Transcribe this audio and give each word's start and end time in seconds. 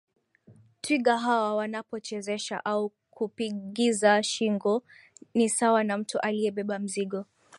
Twiga 0.81 1.17
hawa 1.17 1.55
wanapo 1.55 1.99
chezesha 1.99 2.65
au 2.65 2.89
kupigiza 3.11 4.23
shingo 4.23 4.83
ni 5.33 5.49
sawa 5.49 5.83
na 5.83 5.97
mtu 5.97 6.19
aliye 6.19 6.51
beba 6.51 6.79
mzigo 6.79 7.25